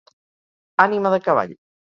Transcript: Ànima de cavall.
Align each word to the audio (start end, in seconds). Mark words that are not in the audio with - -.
Ànima 0.85 1.13
de 1.17 1.21
cavall. 1.29 1.57